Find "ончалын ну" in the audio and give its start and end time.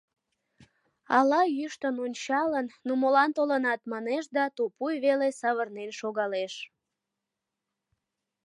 2.05-2.91